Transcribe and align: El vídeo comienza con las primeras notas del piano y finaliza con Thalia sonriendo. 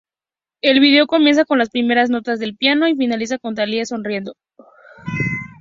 El 0.63 0.79
vídeo 0.79 1.05
comienza 1.05 1.45
con 1.45 1.59
las 1.59 1.69
primeras 1.69 2.09
notas 2.09 2.39
del 2.39 2.57
piano 2.57 2.87
y 2.87 2.95
finaliza 2.95 3.37
con 3.37 3.53
Thalia 3.53 3.85
sonriendo. 3.85 4.33